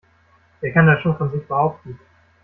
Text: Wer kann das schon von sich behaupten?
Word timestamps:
Wer 0.61 0.73
kann 0.73 0.87
das 0.87 0.99
schon 1.03 1.15
von 1.15 1.31
sich 1.31 1.47
behaupten? 1.47 1.99